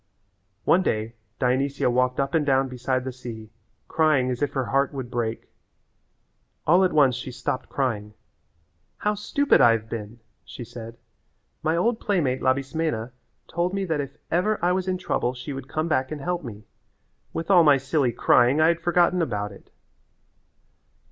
One 0.65 0.81
day 0.81 1.13
Dionysia 1.37 1.87
walked 1.91 2.19
up 2.19 2.33
and 2.33 2.43
down 2.43 2.67
beside 2.69 3.03
the 3.03 3.11
sea, 3.13 3.51
crying 3.87 4.31
as 4.31 4.41
if 4.41 4.53
her 4.53 4.65
heart 4.65 4.95
would 4.95 5.11
break. 5.11 5.47
All 6.65 6.83
at 6.83 6.91
once 6.91 7.13
she 7.15 7.31
stopped 7.31 7.69
crying. 7.69 8.15
"How 8.97 9.13
stupid 9.13 9.61
I 9.61 9.73
have 9.73 9.91
been," 9.91 10.19
she 10.43 10.63
said. 10.63 10.97
"My 11.61 11.77
old 11.77 11.99
playmate 11.99 12.41
Labismena 12.41 13.11
told 13.47 13.75
me 13.75 13.85
that 13.85 14.01
if 14.01 14.17
ever 14.31 14.57
I 14.65 14.71
was 14.71 14.87
in 14.87 14.97
trouble 14.97 15.35
she 15.35 15.53
would 15.53 15.67
come 15.69 15.87
back 15.87 16.11
and 16.11 16.19
help 16.21 16.43
me. 16.43 16.65
With 17.31 17.51
all 17.51 17.63
my 17.63 17.77
silly 17.77 18.11
crying 18.11 18.59
I 18.59 18.69
had 18.69 18.81
forgotten 18.81 19.21
about 19.21 19.51
it." 19.51 19.69